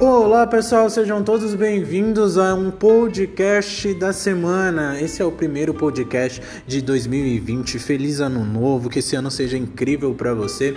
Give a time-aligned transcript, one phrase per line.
[0.00, 5.00] Olá pessoal, sejam todos bem-vindos a um podcast da semana.
[5.00, 7.80] Esse é o primeiro podcast de 2020.
[7.80, 10.76] Feliz ano novo, que esse ano seja incrível para você.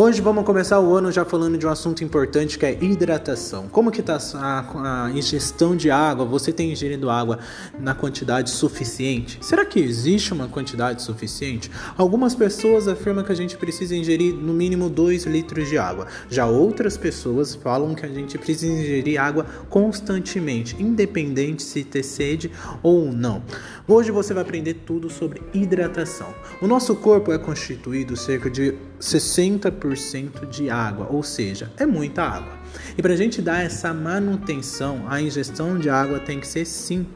[0.00, 3.66] Hoje vamos começar o ano já falando de um assunto importante que é hidratação.
[3.66, 6.24] Como que está a, a, ingestão de água?
[6.24, 7.40] Você tem ingerido água
[7.80, 9.38] na quantidade suficiente?
[9.40, 11.68] Será que existe uma quantidade suficiente?
[11.96, 16.06] Algumas pessoas afirmam que a gente precisa ingerir no mínimo 2 litros de água.
[16.30, 22.50] Já outras pessoas falam que a gente precisa ingerir água constantemente, independente se ter sede
[22.82, 23.42] ou não.
[23.86, 26.34] Hoje você vai aprender tudo sobre hidratação.
[26.60, 32.22] O nosso corpo é constituído cerca de 60% 100% de água, ou seja, é muita
[32.22, 32.58] água.
[32.96, 37.06] E para a gente dar essa manutenção, a ingestão de água tem que ser sim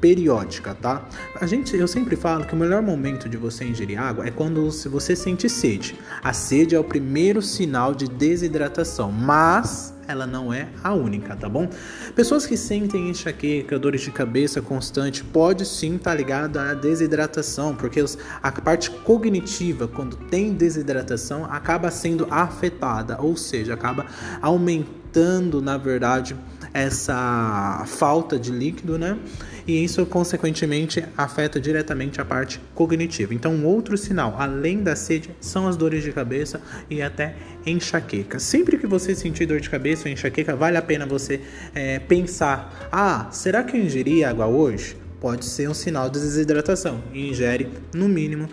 [0.00, 1.06] periódica, tá?
[1.38, 4.70] A gente, eu sempre falo que o melhor momento de você ingerir água é quando
[4.88, 5.98] você sente sede.
[6.22, 11.48] A sede é o primeiro sinal de desidratação, mas ela não é a única, tá
[11.48, 11.68] bom?
[12.14, 17.74] Pessoas que sentem enxaqueca, dores de cabeça constante, pode sim estar tá ligada à desidratação,
[17.74, 18.04] porque
[18.42, 24.06] a parte cognitiva, quando tem desidratação, acaba sendo afetada, ou seja, acaba
[24.42, 26.36] aumentando, na verdade,
[26.72, 29.18] essa falta de líquido, né?
[29.66, 33.34] E isso, consequentemente, afeta diretamente a parte cognitiva.
[33.34, 37.34] Então, outro sinal, além da sede, são as dores de cabeça e até
[37.66, 38.38] enxaqueca.
[38.38, 41.40] Sempre que você sentir dor de cabeça ou enxaqueca, vale a pena você
[41.74, 44.96] é, pensar: ah, será que eu ingeri água hoje?
[45.20, 48.48] Pode ser um sinal de desidratação e ingere no mínimo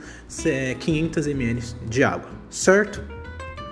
[0.79, 3.01] 500 ml de água, certo?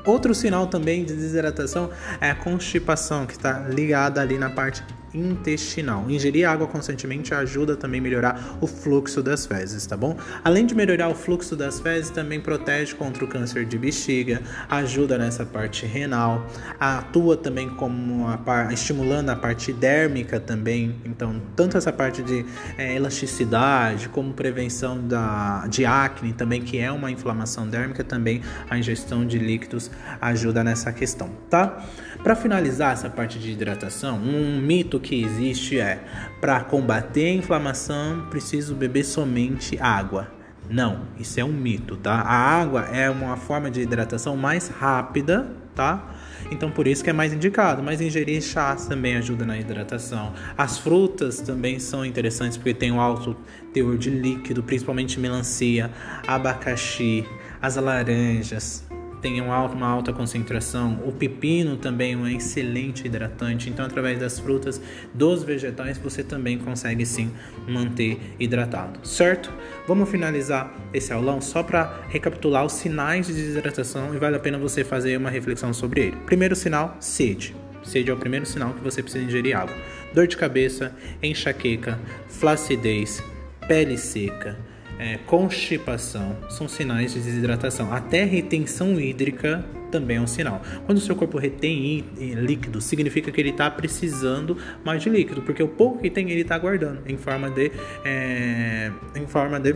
[0.06, 1.90] Outro sinal também de desidratação
[2.22, 4.84] é a constipação, que está ligada ali na parte
[5.16, 6.10] intestinal.
[6.10, 10.18] Ingerir água constantemente ajuda também a melhorar o fluxo das fezes, tá bom?
[10.44, 15.18] Além de melhorar o fluxo das fezes, também protege contra o câncer de bexiga, ajuda
[15.18, 16.46] nessa parte renal,
[16.80, 20.96] atua também como a par, estimulando a parte dérmica também.
[21.06, 22.46] Então, tanto essa parte de
[22.78, 28.78] é, elasticidade como prevenção da, de acne também, que é uma inflamação dérmica, também a
[28.78, 29.90] ingestão de líquidos
[30.22, 31.86] ajuda nessa questão, tá?
[32.24, 36.04] Para finalizar essa parte de hidratação, um mito que existe é:
[36.42, 40.34] para combater a inflamação, preciso beber somente água.
[40.68, 42.22] Não, isso é um mito, tá?
[42.22, 46.12] A água é uma forma de hidratação mais rápida, tá?
[46.52, 50.34] Então por isso que é mais indicado, mas ingerir chás também ajuda na hidratação.
[50.58, 53.38] As frutas também são interessantes porque tem um alto
[53.74, 55.92] teor de líquido, principalmente melancia,
[56.28, 57.26] abacaxi,
[57.62, 58.84] as laranjas,
[59.22, 61.00] tem uma alta, concentração.
[61.06, 63.70] O pepino também é um excelente hidratante.
[63.70, 64.82] Então, através das frutas,
[65.14, 67.32] dos vegetais, você também consegue sim
[67.68, 69.52] manter hidratado, certo?
[69.88, 74.58] Vamos finalizar esse aulão só para recapitular os sinais de desidratação e vale a pena
[74.58, 76.18] você fazer uma reflexão sobre ele.
[76.26, 77.56] Primeiro sinal, sede.
[77.84, 79.76] Sede é o primeiro sinal que você precisa ingerir água.
[80.14, 83.24] Dor de cabeça, enxaqueca, flacidez,
[83.68, 87.94] pele seca é, constipação são sinais de desidratação.
[87.94, 90.62] Até retenção hídrica também é um sinal.
[90.86, 95.64] Quando o seu corpo retém líquido, significa que ele está precisando mais de líquido, porque
[95.64, 97.72] o pouco que tem ele está guardando em forma de,
[98.04, 99.76] é, em forma de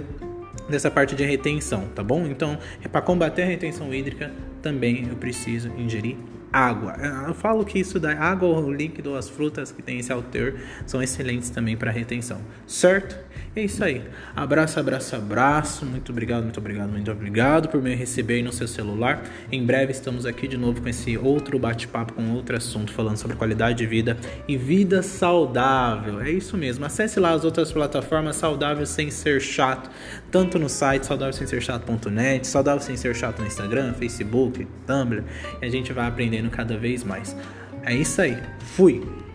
[0.69, 2.27] dessa parte de retenção, tá bom?
[2.27, 4.31] Então, é para combater a retenção hídrica,
[4.61, 6.15] também eu preciso ingerir
[6.51, 6.95] água.
[7.27, 11.01] Eu falo que isso da água ou líquido, as frutas que tem esse alter são
[11.01, 13.17] excelentes também para retenção, certo?
[13.55, 14.03] É isso aí.
[14.35, 15.85] Abraço, abraço, abraço.
[15.85, 19.23] Muito obrigado, muito obrigado, muito obrigado por me receber aí no seu celular.
[19.51, 23.35] Em breve estamos aqui de novo com esse outro bate-papo com outro assunto falando sobre
[23.35, 24.15] qualidade de vida
[24.47, 26.21] e vida saudável.
[26.21, 26.85] É isso mesmo.
[26.85, 29.89] Acesse lá as outras plataformas saudável sem ser chato,
[30.31, 35.23] tanto no site saudável sem ser chato.net, saudável sem ser chato no Instagram, Facebook, Tumblr,
[35.59, 37.35] e a gente vai aprendendo cada vez mais.
[37.83, 38.37] É isso aí.
[38.59, 39.28] Fui.